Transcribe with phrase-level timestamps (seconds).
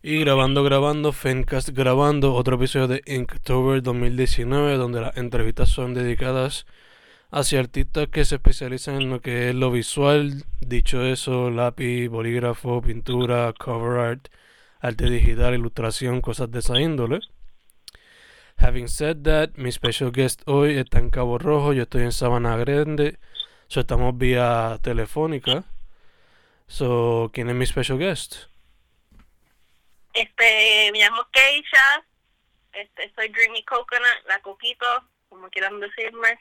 [0.00, 6.66] Y grabando, grabando, Fencast grabando otro episodio de Inktober 2019, donde las entrevistas son dedicadas
[7.32, 10.44] hacia artistas que se especializan en lo que es lo visual.
[10.60, 14.28] Dicho eso, lápiz, bolígrafo, pintura, cover art,
[14.80, 17.18] arte digital, ilustración, cosas de esa índole.
[18.58, 22.56] Having said that, mi special guest hoy está en Cabo Rojo, yo estoy en Sabana
[22.56, 23.18] Grande,
[23.66, 25.64] so estamos vía telefónica.
[26.68, 28.48] So, ¿quién es mi special guest?
[30.12, 32.04] Este, me llamo Keisha,
[32.72, 34.86] este, soy Dreamy Coconut, la Coquito,
[35.28, 36.38] como quieran decirme.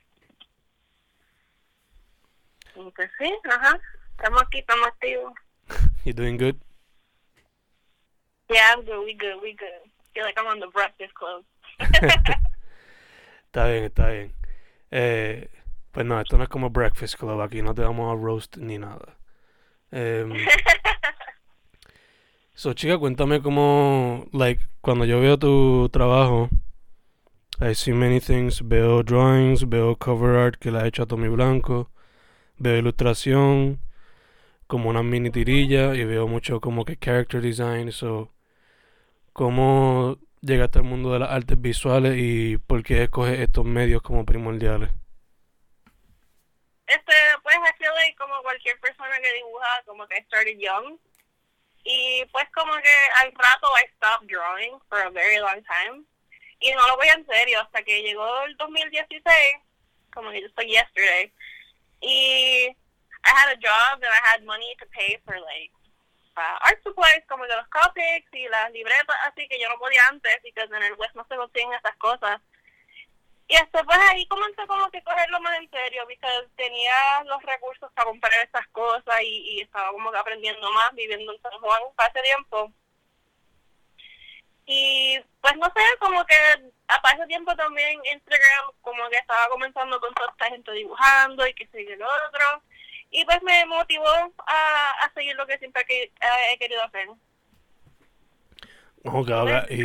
[2.75, 3.79] Y pues sí, ajá,
[4.11, 5.33] estamos aquí, estamos activos.
[6.05, 6.55] You doing good?
[8.49, 9.91] Yeah, I'm good, we good, we good.
[10.13, 11.43] feel like I'm on the Breakfast Club.
[13.45, 14.33] está bien, está bien.
[14.89, 15.49] Eh,
[15.91, 18.77] pues no, esto no es como Breakfast Club, aquí no te vamos a roast ni
[18.77, 19.17] nada.
[19.91, 20.25] Eh,
[22.59, 26.49] So, chica, cuéntame cómo, like, cuando yo veo tu trabajo,
[27.61, 31.27] I see many things, veo drawings, veo cover art que le ha hecho a Tommy
[31.27, 31.91] Blanco,
[32.57, 33.79] veo ilustración,
[34.65, 38.33] como una mini tirilla, y veo mucho como que character design, so,
[39.33, 44.25] ¿cómo llegaste al mundo de las artes visuales y por qué escoges estos medios como
[44.25, 44.89] primordiales?
[46.87, 47.13] Este,
[47.43, 50.97] pues, I como cualquier persona que dibuja, como que started young,
[51.89, 56.03] Y pues como que al rato I stopped drawing for a very long time.
[56.59, 59.23] Y no lo voy en serio hasta que llegó el 2016,
[60.13, 61.31] como que just like yesterday.
[62.01, 62.75] Y
[63.23, 65.71] I had a job and I had money to pay for like
[66.35, 70.01] uh, art supplies como de los copics y las libretas, así que yo no podía
[70.09, 72.41] antes, porque en el West no se consiguen esas cosas.
[73.49, 76.27] Y hasta pues ahí comencé como que cogerlo más en serio, porque
[76.57, 81.41] tenía los recursos para comprar estas cosas y, estaba como que aprendiendo más viviendo en
[81.41, 82.73] San Juan hace tiempo.
[84.65, 86.35] Y pues no sé, como que
[86.89, 91.53] a ese tiempo también Instagram como que estaba comenzando con toda esta gente dibujando y
[91.53, 92.63] que sigue lo otro.
[93.11, 94.09] Y pues me motivó
[94.45, 97.07] a, a seguir lo que siempre he, querido hacer.
[99.05, 99.29] Ok,
[99.69, 99.83] y,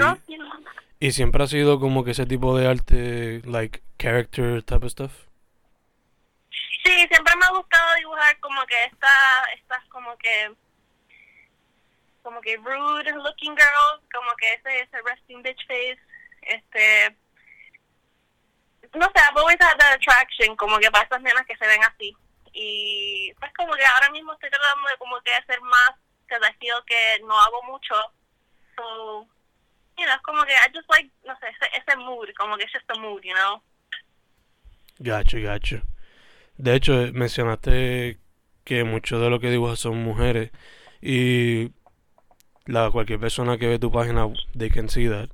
[1.03, 5.13] ¿Y siempre ha sido como que ese tipo de arte, like character type of stuff?
[6.85, 9.09] Sí, siempre me ha gustado dibujar como que esta,
[9.53, 10.55] estas como que
[12.23, 15.99] como que rude looking girls, como que ese, ese resting bitch face,
[16.43, 17.17] este
[18.95, 21.83] no sé, I've always had that attraction como que para esas nenas que se ven
[21.83, 22.17] así.
[22.53, 25.95] Y pues como que ahora mismo estoy tratando de como que hacer más,
[26.29, 27.97] que feel que no hago mucho.
[28.77, 29.27] So,
[29.99, 32.65] you know, es como que I just like, no sé, ese, ese mood, como que
[32.65, 33.63] es just a mood, you know.
[34.99, 35.83] Gacho, gacho.
[36.57, 38.19] De hecho, mencionaste
[38.65, 40.51] que mucho de lo que dibujas son mujeres
[41.01, 41.73] y
[42.67, 45.31] la cualquier persona que ve tu página, they can see that.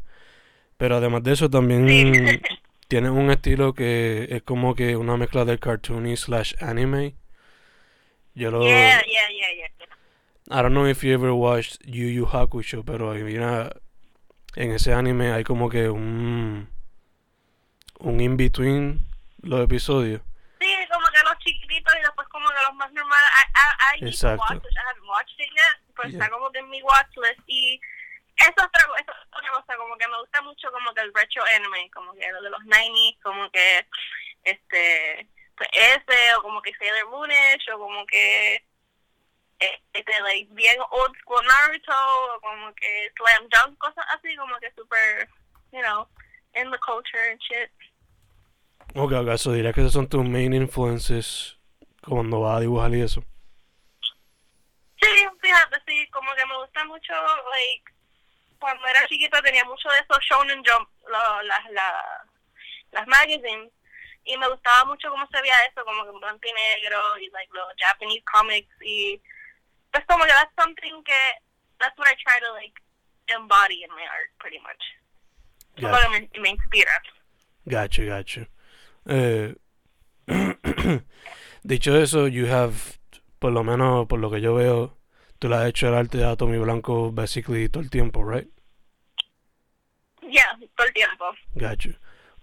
[0.77, 1.85] Pero además de eso también
[2.89, 7.17] tienes un estilo que es como que una mezcla de cartoony slash anime.
[8.35, 8.63] Yo lo...
[8.63, 9.69] Yeah, yeah, yeah, yeah.
[10.51, 13.71] I don't know if you ever watched Yu Yu Hakusho, pero mira,
[14.59, 16.69] en ese anime hay como que un
[18.01, 18.99] un in between
[19.43, 20.21] los episodios.
[20.61, 23.29] Sí, como que los chiquititos y después como que los más normales.
[23.39, 24.43] I, I, I Exacto.
[24.51, 27.81] Watch, I haven't watched it yet, pero está como que en mi watchlist y
[28.37, 31.15] eso es otra, eso es otra cosa, como que me gusta mucho como que el
[31.15, 33.87] retro anime, como que lo de los 90s, como que
[34.43, 38.63] este pues ese o como que Sailor Moonish o como que
[39.59, 44.71] este, like, bien old school Naruto, o como que Slam Dunk, cosas así, como que
[44.73, 45.29] super,
[45.73, 46.09] you know,
[46.55, 47.71] in the culture and shit.
[48.95, 51.59] Ok, ¿acaso diría que esos son tus main influences
[52.07, 53.23] cuando vas a dibujar y eso?
[55.01, 57.13] Sí, fíjate, sí, como que me gusta mucho,
[57.51, 57.85] like,
[58.59, 62.25] cuando era chiquita tenía mucho de esos Shonen Jump, lo, las, la,
[62.93, 63.71] las magazines,
[64.25, 67.31] y me gustaba mucho cómo se veía eso, como que en blanco y negro, y
[67.31, 69.21] like los Japanese comics, y
[69.99, 71.21] es como que that's something que
[71.79, 72.75] that's what I try to like
[73.29, 74.83] embody in my art pretty much.
[75.81, 76.09] Gotcha.
[76.11, 76.91] me, me inspira.
[77.67, 78.49] Gotcha, gotcha.
[79.07, 79.55] Eh,
[81.63, 82.75] dicho eso, you have,
[83.39, 84.97] por lo menos por lo que yo veo,
[85.39, 88.49] tú le has hecho el arte a Tommy Blanco basically todo el tiempo, right?
[90.23, 91.25] Yeah, todo el tiempo.
[91.55, 91.91] Gotcha.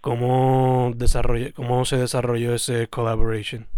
[0.00, 3.68] ¿Cómo, desarrolla, ¿Cómo se desarrolló ese collaboration?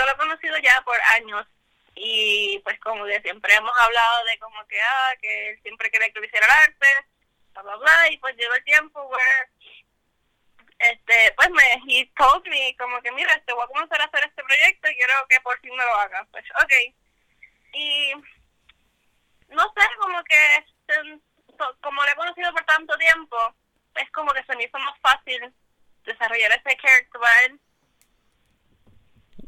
[0.00, 1.46] Yo lo he conocido ya por años
[1.94, 6.10] y pues como que siempre hemos hablado de como que, ah, que él siempre quería
[6.10, 6.86] que lo hiciera el arte,
[7.52, 9.50] bla, bla, bla, y pues lleva el tiempo, where,
[10.78, 14.24] este, pues me, he told me como que, mira, este, voy a comenzar a hacer
[14.24, 16.26] este proyecto y quiero que por fin me lo haga.
[16.30, 16.72] Pues, ok.
[17.74, 18.14] Y,
[19.48, 20.64] no sé, como que,
[21.82, 23.36] como lo he conocido por tanto tiempo,
[23.96, 25.52] es como que se me hizo más fácil
[26.04, 27.60] desarrollar ese character.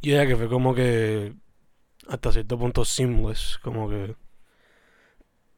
[0.03, 1.33] Yeah, que fue como que
[2.09, 4.17] hasta cierto punto seamless, como que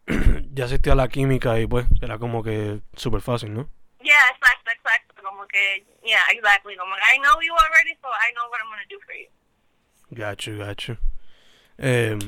[0.53, 3.71] ya existía la química y pues era como que súper fácil, ¿no?
[4.03, 8.51] Yeah, exacto, exacto, como que, yeah, exactly, como I know you already, so I know
[8.51, 9.31] what I'm gonna do for you.
[10.11, 10.99] Gacho, gacho.
[11.79, 12.19] Eh,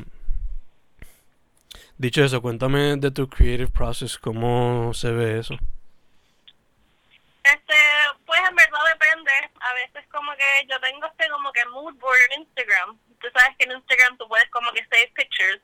[1.98, 5.58] dicho eso, cuéntame de tu creative process, cómo se ve eso.
[7.44, 7.74] Este,
[8.26, 9.32] pues en verdad depende.
[9.61, 12.99] A veces como que yo tengo este como que mood board en Instagram.
[13.20, 15.62] Tú sabes que en Instagram tú puedes como que save pictures.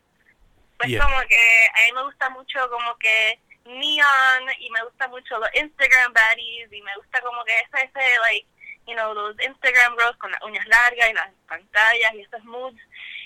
[0.79, 5.39] Pues como que a mí me gusta mucho como que neon y me gusta mucho
[5.39, 8.49] los Instagram baddies y me gusta como que ese, ese like,
[8.87, 12.81] you know, los Instagram girls con las uñas largas y las pantallas y esos moods.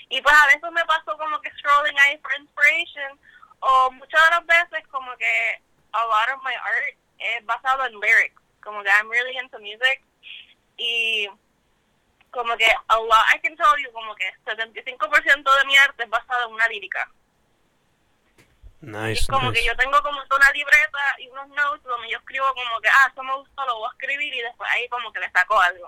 [0.09, 3.19] Y pues a veces me paso como que scrolling ahí for inspiration
[3.59, 5.61] o muchas de las veces como que
[5.93, 10.01] a lot of my art es basado en lyrics como que I'm really into music
[10.75, 11.29] y
[12.31, 16.09] como que a lot, I can tell you como que 75% de mi arte es
[16.09, 17.09] basado en una lírica.
[18.81, 22.79] Nice, como que yo tengo como una libreta y unos notes donde yo escribo como
[22.81, 25.31] que, ah, eso me gustó, lo voy a escribir y después ahí como que le
[25.31, 25.87] saco algo.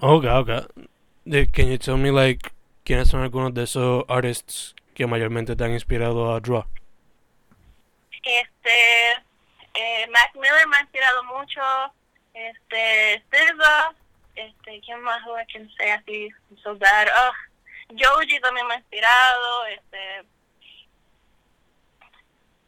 [0.00, 1.46] Okay, okay.
[1.52, 2.50] Can you tell me like
[2.84, 6.64] quiénes son algunos de esos artists que mayormente te han inspirado a draw?
[8.22, 9.27] Este,
[9.78, 11.62] eh, Mac Miller me ha inspirado mucho,
[12.34, 13.94] este, Silva,
[14.34, 16.30] este, ¿quién más I can say así,
[16.62, 17.08] so bad?
[17.08, 17.32] Oh,
[17.94, 20.26] Joji también me ha inspirado, este,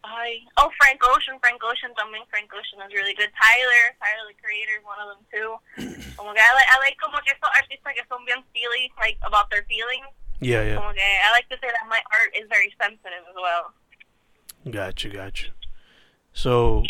[0.02, 3.30] ay, oh, Frank Ocean, Frank Ocean también, Frank Ocean is really good.
[3.34, 5.50] Tyler, Tyler the Creator is one of them too.
[6.16, 9.18] Como que I like, I like como que esos artistas que son bien feely, like
[9.26, 10.06] about their feelings.
[10.40, 10.76] Yeah, yeah.
[10.76, 13.72] Como que I like to say that my art is very sensitive as well.
[14.70, 15.50] Gotcha, gotcha.
[16.32, 16.82] So,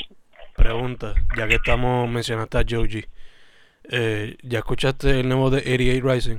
[0.56, 3.04] pregunta, ya que estamos mencionando a Joji,
[3.84, 6.38] eh, ¿ya escuchaste el nuevo de 88 Rising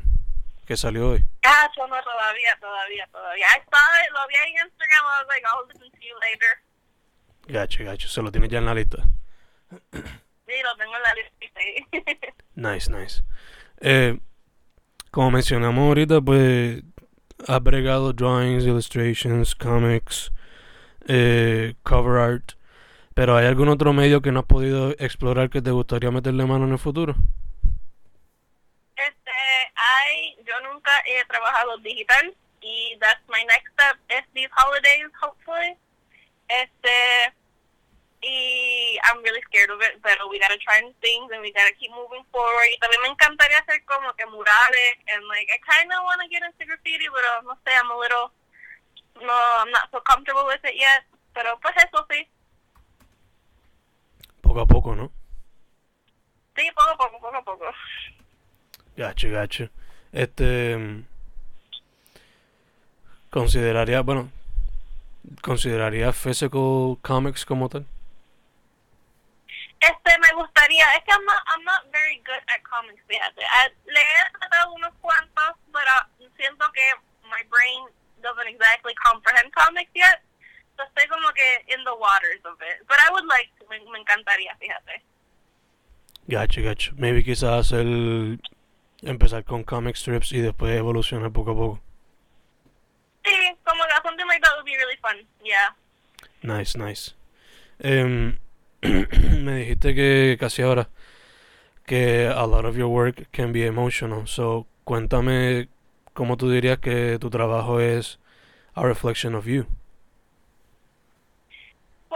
[0.65, 1.25] que salió hoy?
[1.43, 3.45] Ah, yo no, todavía, todavía, todavía.
[3.45, 6.61] I saw it, lo vi en Instagram, I was like, I'll listen to you later.
[7.47, 9.03] Gacho, gacho, se lo tienes ya en la lista.
[10.47, 12.33] Sí, lo tengo en la lista.
[12.55, 13.23] nice, nice.
[13.79, 14.19] Eh,
[15.09, 16.83] como mencionamos ahorita, pues
[17.47, 20.31] has bregado drawings, illustrations, comics,
[21.07, 22.53] eh, cover art.
[23.13, 26.65] Pero ¿hay algún otro medio que no has podido explorar que te gustaría meterle mano
[26.65, 27.15] en el futuro?
[28.95, 29.31] Este,
[29.75, 35.75] hay, yo nunca he trabajado digital y that's my next step is these holidays, hopefully.
[36.47, 37.33] Este,
[38.21, 41.73] y I'm really scared of it, pero we gotta try new things and we gotta
[41.79, 42.69] keep moving forward.
[42.71, 46.29] Y también me encantaría hacer como que murales and like I kind of want to
[46.29, 48.31] get into graffiti, pero no sé, I'm a little,
[49.19, 51.03] no, I'm not so comfortable with it yet.
[51.33, 52.27] Pero pues eso sí.
[54.51, 55.09] Poco a poco, ¿no?
[56.57, 57.65] Sí, poco a poco, poco a poco.
[58.97, 59.69] Gacho, gacho.
[60.11, 61.05] Este.
[63.29, 64.29] Consideraría, bueno,
[65.41, 67.85] ¿consideraría Physical Comics como tal?
[69.79, 73.41] Este, me gustaría, es que I'm not, I'm not very good at comics, fíjate.
[73.85, 76.81] Le he tratado unos cuantos, pero siento que
[77.23, 77.87] my brain
[78.21, 80.21] doesn't exactly comprehend comics yet
[80.77, 82.85] estoy como que in the waters of it.
[82.87, 85.03] But I would like to, me, me encantaría, fíjate.
[86.27, 86.93] Gacho, gacho.
[86.97, 88.39] Maybe quizás el
[89.01, 91.81] empezar con comic strips y después evolucionar poco a poco.
[93.23, 95.27] Sí, como que something like that would be really fun.
[95.43, 95.75] Yeah.
[96.43, 97.13] Nice, nice.
[97.83, 98.37] Um,
[98.81, 100.89] me dijiste que casi ahora
[101.85, 104.27] que a lot of your work can be emotional.
[104.27, 105.67] So, cuéntame
[106.13, 108.19] cómo tú dirías que tu trabajo es
[108.75, 109.67] a reflection of you.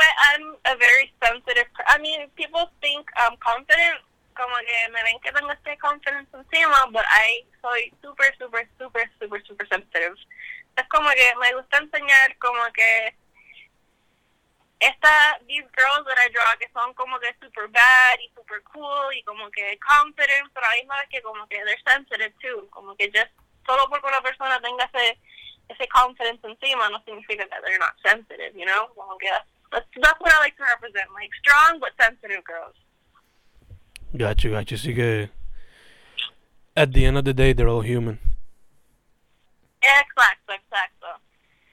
[0.06, 1.66] Well, I'm a very sensitive.
[1.90, 4.06] I mean, people think I'm confident,
[4.38, 9.10] como que me ven que tengo este confidence encima, but I soy super, super, super,
[9.18, 10.14] super, super sensitive.
[10.78, 13.16] Es como que me gusta enseñar como que
[14.80, 19.10] esta, these girls that I draw que son como que super bad y super cool
[19.16, 23.10] y como que confident, pero hay más que como que they're sensitive too, como que
[23.10, 23.34] just
[23.66, 25.18] solo porque una persona tenga ese
[25.68, 28.94] ese confidence encima no significa que they're not sensitive, you know?
[28.94, 32.75] Como que That's, that's that's what I like to represent, like strong but sensitive girls.
[34.15, 34.77] Gotcha, gotcha.
[34.77, 35.29] Que,
[36.75, 38.19] at the end of the day, they're all human.
[39.84, 41.19] Exacto, exacto.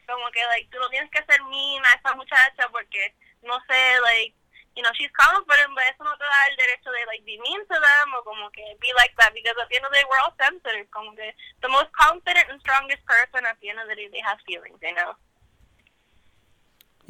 [0.06, 4.00] Como que, like, tú no tienes que ser mean a esa muchacha porque, no sé,
[4.02, 4.34] like,
[4.76, 7.62] you know, she's confident, but eso no te da el derecho de, like, be mean
[7.70, 10.06] to them or como que be like that because at the end of the day,
[10.10, 10.90] we're all sensitive.
[10.90, 11.30] Como que
[11.62, 14.82] the most confident and strongest person at the end of the day, they have feelings,
[14.82, 15.14] you know?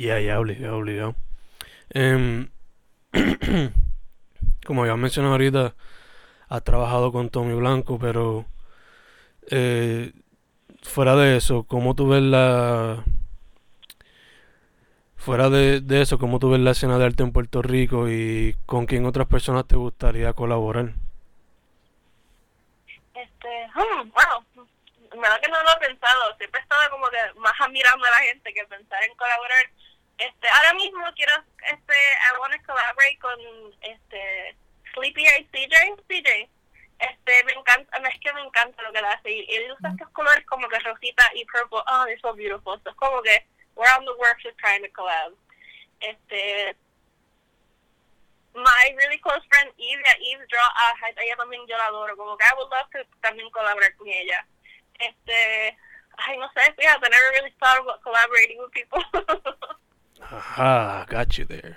[0.03, 1.15] Ya, ya, obligado, obligado.
[1.91, 2.51] Em,
[4.67, 5.77] como ya mencionado ahorita,
[6.49, 8.45] has trabajado con Tommy Blanco, pero
[9.49, 10.13] eh,
[10.83, 13.05] fuera de eso, ¿cómo tú ves la...
[15.15, 18.87] Fuera de, eso, ¿cómo tú ves la escena de arte en Puerto Rico y con
[18.87, 20.95] quién otras personas te gustaría colaborar?
[23.15, 24.67] Este, hmm, bueno,
[25.13, 26.37] en verdad que no lo he pensado.
[26.39, 29.71] Siempre he estado como que más admirando a la gente que pensar en colaborar.
[31.15, 31.33] Quiero,
[31.71, 33.39] este, I want to collaborate con,
[33.83, 34.57] este,
[34.95, 35.97] Sleepy y CJ.
[36.09, 36.49] CJ.
[36.99, 39.31] Este, me encanta, es que me encanta lo que él hace.
[39.31, 41.83] Y él usa estos colores como que rosita y purple.
[41.89, 42.79] Oh, they're so beautiful.
[42.85, 45.35] So es como que we're on the works just trying to collab.
[46.01, 46.77] Este,
[48.55, 52.17] my really close friend Eve, Eve Draw, ah, ella también yo la adoro.
[52.17, 54.47] Como que I would love to también colaborar con ella.
[54.99, 55.77] Este,
[56.19, 59.03] ay, no sé, fíjate, I never really thought about collaborating with people.
[60.21, 61.77] Ajá, got you there.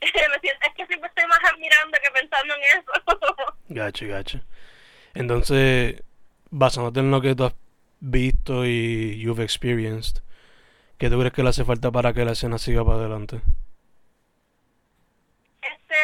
[0.00, 3.54] es que siempre estoy más admirando que pensando en eso.
[3.68, 4.40] Gacho, gacho.
[5.14, 6.02] Entonces,
[6.50, 7.54] basándote en lo que tú has
[8.00, 10.22] visto y you've experienced,
[10.98, 13.42] ¿qué tú crees que le hace falta para que la escena siga para adelante?
[15.62, 15.94] Este,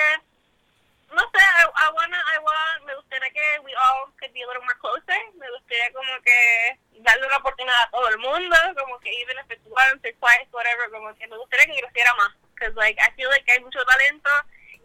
[1.10, 4.46] no sé, I, I wanna, I want, me gustaría que we all could be a
[4.46, 5.18] little more closer.
[5.34, 9.50] Me gustaría como que darle una oportunidad a todo el mundo, como que even if
[9.50, 12.32] it's once or twice, whatever, como que me gustaría que creciera más.
[12.54, 14.30] Because like, I feel like hay mucho talento,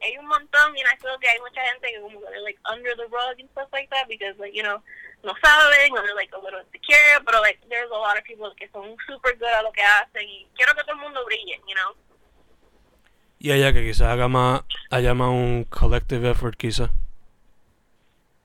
[0.01, 2.96] hay un montón, y I feel que hay mucha gente que como que like under
[2.98, 4.84] the rug and stuff like that, because like, you know,
[5.24, 8.53] no saben, o they're like a little insecure, pero like, there's a lot of people
[8.58, 11.62] que son super good a lo que hacen, y quiero que todo el mundo brille,
[11.68, 11.96] you know.
[13.39, 16.89] Y allá que quizás haga más, haya más un collective effort quizás.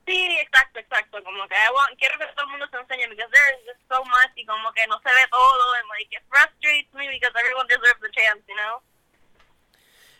[0.06, 1.22] Sí, exacto, exacto.
[1.24, 3.82] Como que I want, quiero que todo el mundo se enseñe because there is just
[3.90, 7.32] so much y como que no se ve todo and like it frustrates me because
[7.34, 8.80] everyone deserves a chance, you know.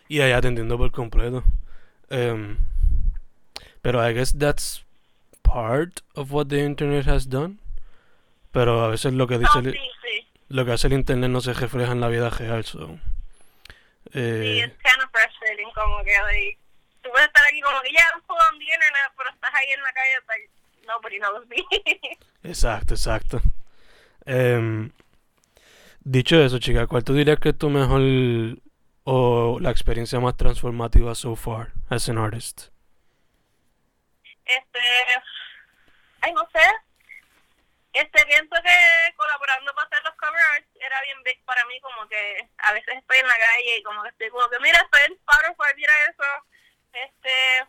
[0.09, 1.43] Y allá te entiendo por completo.
[2.09, 2.57] Um,
[3.81, 4.83] pero I guess that's
[5.41, 7.59] part of what the internet has done.
[8.51, 10.27] Pero a veces lo que dice Oh, el- sí, sí.
[10.49, 12.63] lo que hace el internet no se refleja en la vida real.
[12.65, 12.87] So.
[12.87, 15.69] Sí, Eh, it's kind of frustrating.
[15.73, 16.57] Como que like,
[17.17, 19.91] puedes estar aquí como que ya full on the internet, pero estás ahí en la
[19.91, 20.49] calle, it's like
[20.85, 21.65] nobody knows me.
[22.43, 23.41] exacto, exacto.
[24.25, 24.91] Em,
[26.01, 28.01] dicho eso, chica, ¿cuál tú dirías que es tu mejor
[29.03, 32.69] o la experiencia más transformativa so far as an artist?
[34.45, 34.79] Este,
[36.21, 36.61] ay, no sé.
[37.93, 42.07] Este, pienso que colaborando para hacer los cover arts era bien big para mí, como
[42.07, 45.01] que a veces estoy en la calle y como que estoy como que, mira, estoy
[45.07, 46.23] en Spotify, mira eso.
[47.05, 47.65] Este,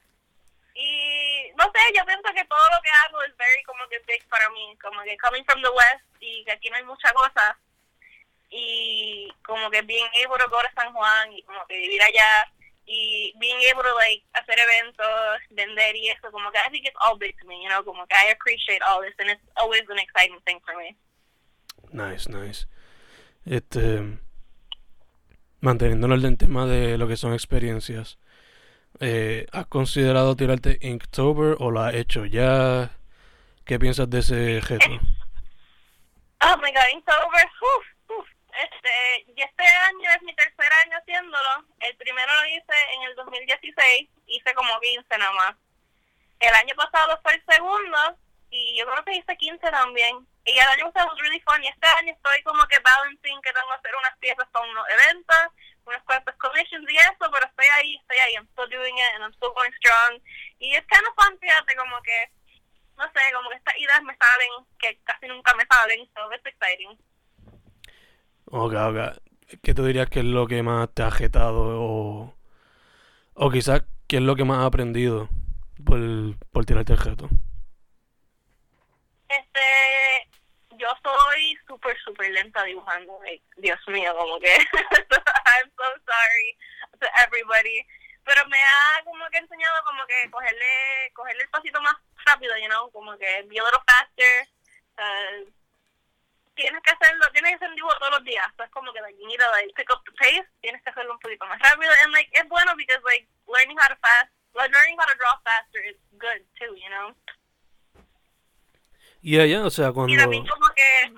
[0.75, 4.27] y no sé, yo pienso que todo lo que hago es very como que big
[4.29, 7.59] para mí, como que coming from the west y que aquí no hay mucha cosa.
[8.51, 12.51] Y como que being able to go to San Juan y como que vivir allá
[12.87, 16.97] y being able to like hacer eventos, vender y eso, como que I think it's
[17.05, 19.83] all big to me, you know, como que I appreciate all this and it's always
[19.91, 20.97] an exciting thing for me.
[21.93, 22.67] Nice, nice.
[23.45, 24.19] Este,
[25.61, 28.19] manteniéndonos en tema de lo que son experiencias,
[29.01, 32.91] eh, ¿has considerado tirarte Inktober o lo has hecho ya?
[33.65, 34.87] ¿Qué piensas de ese reto?
[36.41, 38.29] Oh my god, Inktober, uf, uf.
[38.55, 41.67] Este, este año es mi tercer año haciéndolo.
[41.81, 45.57] El primero lo hice en el 2016, hice como 15 nada más.
[46.39, 47.99] El año pasado fue el segundo
[48.51, 50.27] y yo creo que hice 15 también.
[50.49, 51.63] Y año pasado was really fun.
[51.63, 54.87] Y este año estoy como que balancing que tengo que hacer unas piezas para unos
[54.89, 55.43] eventos,
[55.85, 58.35] unas cuantas commissions y eso, pero estoy ahí, estoy ahí.
[58.35, 60.21] I'm still doing it and I'm still going strong.
[60.59, 62.33] Y es kind of fun, fíjate, como que,
[62.97, 66.47] no sé, como que estas ideas me salen, que casi nunca me salen, so it's
[66.47, 66.97] exciting.
[68.47, 69.61] Ok, ok.
[69.63, 72.35] ¿Qué tú dirías que es lo que más te ha jetado o,
[73.35, 75.29] o quizás qué es lo que más has aprendido
[75.85, 76.01] por,
[76.51, 77.29] por tirarte el reto?
[79.29, 80.29] Este,
[80.79, 81.59] yo soy
[82.09, 83.21] súper, lenta dibujando.
[83.23, 86.57] like, Dios mío, como que I'm so sorry
[87.01, 87.87] to everybody.
[88.25, 91.97] Pero me ha como que enseñado como que cogerle, cogerle el pasito más
[92.27, 94.49] rápido, you know, como que be a little faster.
[94.99, 95.51] uh,
[96.55, 98.47] tienes que hacerlo, tienes que hacer un dibujo todos los días.
[98.57, 100.91] So, es como que like, you need to like pick up the pace, tienes que
[100.91, 101.93] hacerlo un poquito más rápido.
[102.03, 105.39] And like es bueno because like learning how to fast, like, learning how to draw
[105.45, 107.15] faster is good too, you know.
[109.21, 110.13] Yeah, yeah, o sea, cuando...
[110.13, 111.13] Y también como que,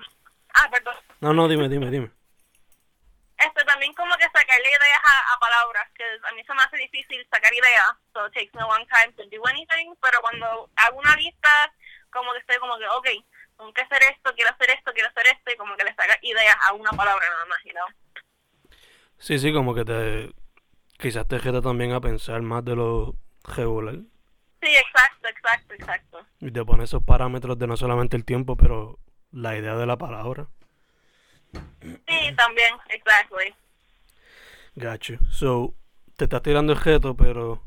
[0.53, 0.95] ah, perdón.
[1.19, 2.11] No, no, dime, dime, dime.
[3.37, 6.77] Este también como que sacarle ideas a, a palabras, que a mí se me hace
[6.77, 10.69] difícil sacar ideas, so it takes me a long time to do anything, pero cuando
[10.75, 11.73] hago una lista,
[12.11, 13.07] como que estoy como que, ok,
[13.57, 16.19] tengo que hacer esto, quiero hacer esto, quiero hacer esto, y como que le saca
[16.21, 17.87] ideas a una palabra nada más, you know.
[19.17, 20.33] Sí, sí, como que te...
[20.97, 23.95] Quizás te jeta también a pensar más de lo regular.
[24.61, 26.25] Sí, exacto, exacto, exacto.
[26.39, 28.99] Y te pone esos parámetros de no solamente el tiempo, pero
[29.31, 30.47] la idea de la palabra.
[31.51, 33.53] Sí, también, exactly.
[34.75, 35.17] Gacho.
[35.31, 35.73] So,
[36.17, 37.61] te estás tirando el reto, pero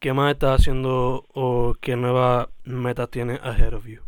[0.00, 4.02] ¿qué más estás haciendo o qué nueva meta tienes ahead of you?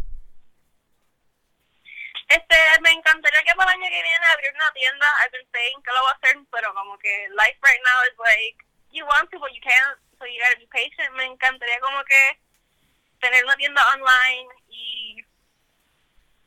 [2.29, 5.07] Este, me encantaría que para el año que viene abrir una tienda.
[5.23, 8.19] I've been saying que lo voy a hacer, pero como que life right now is
[8.19, 8.59] like,
[8.91, 11.15] you want to, but you can't, so you gotta be patient.
[11.15, 12.41] Me encantaría como que
[13.21, 15.23] tener una tienda online y,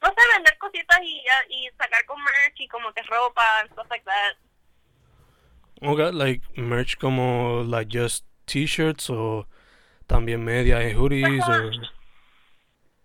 [0.02, 3.88] no sé, vender cositas y, y sacar con merch y como que ropa and stuff
[3.90, 4.38] like that.
[5.82, 9.48] Okay, like merch como like just t-shirts o
[10.08, 11.72] también media y hoodies o...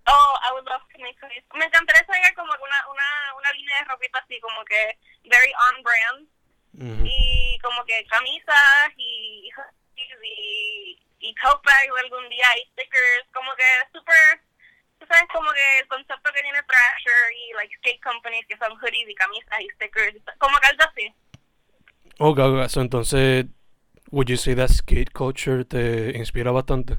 [0.07, 1.45] Oh, I would love to make hoodies.
[1.55, 5.83] Me encantaría sacar como una, una, una línea de ropita así como que very on
[5.83, 6.29] brand
[6.75, 7.07] Ujú.
[7.07, 9.51] y como que camisas y
[9.97, 14.41] y, y tote bags algún día y stickers como que super
[15.05, 18.73] tú sabes como que el concepto que tiene Thrasher y like skate companies que son
[18.79, 21.15] hoodies y camisas y stickers como que algo así.
[22.19, 23.47] Okay, okay, so entonces,
[24.11, 26.97] would you say that skate culture te inspira bastante?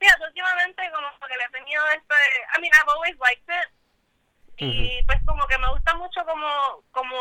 [0.00, 2.14] sí últimamente como que le he tenido este
[2.56, 3.68] I mean I've always liked it.
[4.56, 7.16] Y pues como que me gusta mucho como como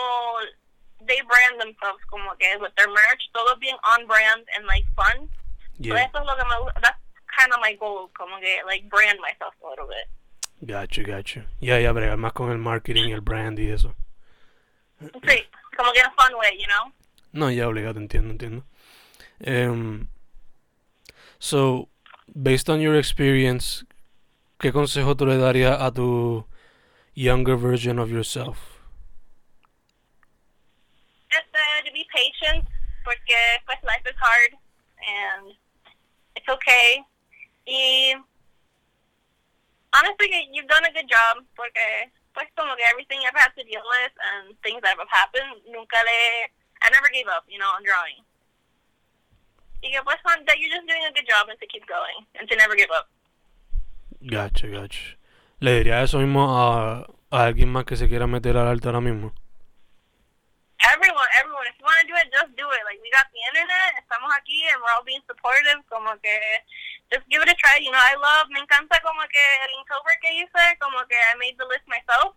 [1.08, 5.30] they brand themselves como que with their merch todo bien on brand and like fun.
[5.78, 7.03] So Yeah, eso es lo que me gusta that's
[7.44, 10.08] kind of my goal como que like brand myself a little bit
[10.66, 11.46] gotcha, gotcha.
[11.60, 13.96] Ya, ya, bregar más con el marketing, el brand y eso.
[15.00, 16.94] Sí, como que a fun way, you know?
[17.32, 18.64] No, ya obligado, entiendo, entiendo.
[19.46, 20.08] Um,
[21.40, 21.90] so,
[22.34, 23.86] based on your experience,
[24.60, 26.48] ¿qué consejo tú le darías a tu
[27.14, 28.58] younger version of yourself?
[31.30, 32.66] Just uh, to be patient,
[33.04, 34.54] porque pues life is hard
[35.02, 35.56] and
[36.36, 37.04] it's okay.
[37.66, 38.16] Y
[39.94, 43.84] honestly, you've done a good job, porque pues como que everything I've had to deal
[43.86, 46.50] with and things that have happened, nunca le,
[46.82, 48.20] I never gave up, you know, on drawing.
[49.84, 52.50] Y que pues that you're just doing a good job and to keep going and
[52.50, 53.08] to never give up.
[54.22, 55.18] Gotcha, gotcha.
[55.60, 59.02] ¿Le dirías eso mismo a, a alguien más que se quiera meter al arte ahora
[59.02, 59.34] mismo?
[60.92, 62.84] Everyone, everyone, if you want to do it, just do it.
[62.84, 66.36] Like, we got the internet, estamos aquí, and we're all being supportive, como que,
[67.12, 70.18] just give it a try, you know, I love, me encanta como que el Inktober
[70.20, 72.36] que hice, como que I made the list myself,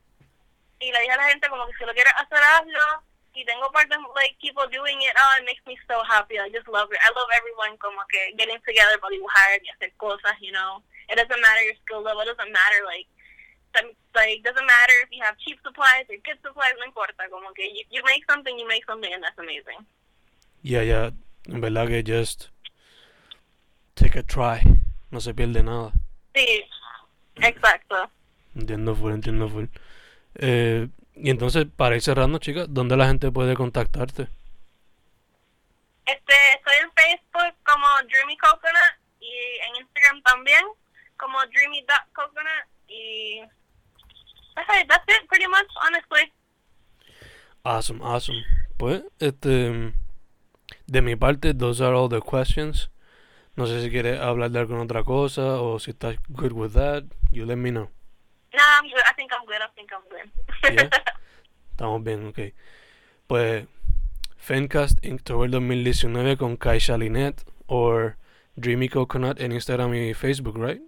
[0.78, 3.02] y le dije a la gente como que si lo quieres hacer, hazlo,
[3.34, 6.68] y tengo parte, like, people doing it, oh, it makes me so happy, I just
[6.68, 10.52] love it, I love everyone como que getting together para dibujar y hacer cosas, you
[10.52, 13.08] know, it doesn't matter your skill level, it doesn't matter, like,
[14.14, 17.68] like doesn't matter if you have cheap supplies or good supplies, no importa, como que
[17.68, 19.86] you, you make something, you make something, and that's amazing.
[20.62, 21.12] Ya, ya,
[21.46, 22.48] en verdad que just
[23.94, 24.60] take a try.
[25.10, 25.92] No se pierde nada.
[26.34, 26.64] Sí,
[27.36, 28.10] exacto.
[28.54, 29.66] Entiendo full, entiendo full.
[30.34, 34.28] Eh, y entonces, para ir cerrando, chicas, ¿dónde la gente puede contactarte?
[36.06, 39.32] Este, estoy en Facebook como Dreamy Coconut y
[39.68, 40.62] en Instagram también
[41.16, 43.42] como dreamy.coconut y
[44.56, 46.32] it, that's it pretty much, honestly.
[47.64, 48.44] Awesome, awesome.
[48.78, 49.92] Pues, este,
[50.86, 52.90] de mi parte, those are all the questions.
[53.56, 57.04] No sé si quieres hablar de alguna otra cosa o si estás good with that,
[57.30, 57.90] you let me know.
[58.52, 59.02] No, I'm good.
[59.10, 59.60] I think I'm good.
[59.60, 60.74] I think I'm good.
[60.74, 60.90] Yeah.
[61.70, 62.54] Estamos bien, ok.
[63.26, 63.66] Pues,
[64.36, 68.12] Fencast Inktober 2019 con Kaisha Linet o
[68.54, 70.80] Dreamy Coconut en Instagram y Facebook, right?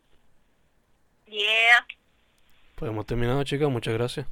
[1.27, 1.81] yeah.
[2.79, 3.69] Pues hemos terminado, chicas.
[3.69, 4.27] Muchas gracias.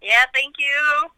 [0.00, 1.17] Yeah, thank you.